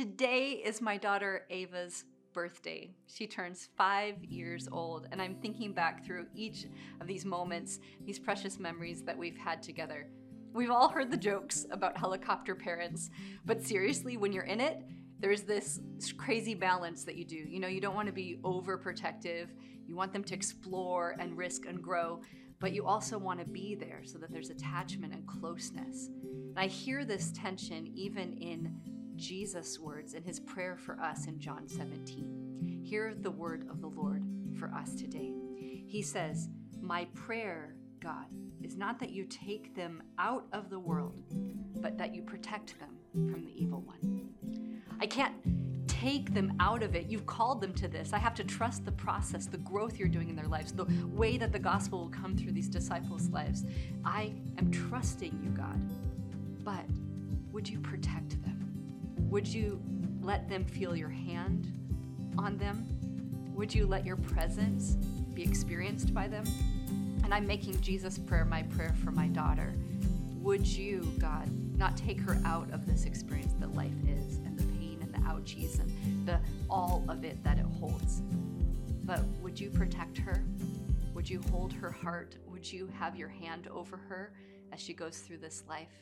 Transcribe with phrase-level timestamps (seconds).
[0.00, 2.88] Today is my daughter Ava's birthday.
[3.06, 6.64] She turns five years old, and I'm thinking back through each
[7.02, 10.06] of these moments, these precious memories that we've had together.
[10.54, 13.10] We've all heard the jokes about helicopter parents,
[13.44, 14.80] but seriously, when you're in it,
[15.18, 15.80] there's this
[16.16, 17.36] crazy balance that you do.
[17.36, 19.48] You know, you don't want to be overprotective.
[19.86, 22.22] You want them to explore and risk and grow,
[22.58, 26.06] but you also want to be there so that there's attachment and closeness.
[26.06, 28.80] And I hear this tension even in
[29.20, 32.80] Jesus' words in his prayer for us in John 17.
[32.82, 34.24] Hear the word of the Lord
[34.58, 35.34] for us today.
[35.86, 36.48] He says,
[36.80, 38.24] My prayer, God,
[38.62, 41.22] is not that you take them out of the world,
[41.82, 44.80] but that you protect them from the evil one.
[44.98, 45.34] I can't
[45.86, 47.06] take them out of it.
[47.08, 48.14] You've called them to this.
[48.14, 51.36] I have to trust the process, the growth you're doing in their lives, the way
[51.36, 53.66] that the gospel will come through these disciples' lives.
[54.02, 55.78] I am trusting you, God.
[56.64, 56.86] But
[57.52, 58.59] would you protect them?
[59.30, 59.80] Would you
[60.20, 61.72] let them feel your hand
[62.36, 62.84] on them?
[63.54, 64.96] Would you let your presence
[65.34, 66.44] be experienced by them?
[67.22, 69.72] And I'm making Jesus' prayer my prayer for my daughter.
[70.40, 74.64] Would you, God, not take her out of this experience that life is and the
[74.78, 78.22] pain and the ouchies and the all of it that it holds?
[79.04, 80.42] But would you protect her?
[81.14, 82.34] Would you hold her heart?
[82.48, 84.32] Would you have your hand over her
[84.72, 85.92] as she goes through this life?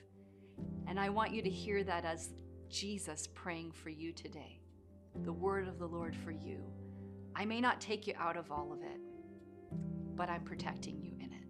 [0.86, 2.30] And I want you to hear that as
[2.70, 4.61] Jesus praying for you today,
[5.24, 6.61] the word of the Lord for you.
[7.34, 9.00] I may not take you out of all of it,
[10.14, 11.47] but I'm protecting you in it.